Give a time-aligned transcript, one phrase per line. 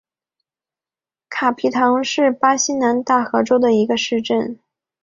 [1.29, 4.59] 卡皮唐是巴西南大河州的一个市镇。